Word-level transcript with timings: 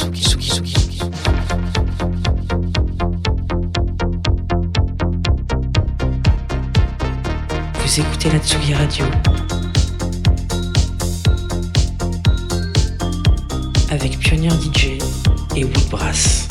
Vous 0.00 0.06
écoutez 8.00 8.30
la 8.30 8.38
Tsugi 8.38 8.74
Radio. 8.74 9.04
Avec 13.90 14.18
Pionnier 14.18 14.50
DJ 14.50 14.98
et 15.56 15.64
Woodbrass. 15.64 16.47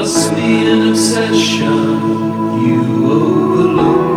must 0.00 0.34
be 0.34 0.66
an 0.66 0.88
obsession 0.88 1.74
you 2.64 3.12
overlook. 3.12 4.09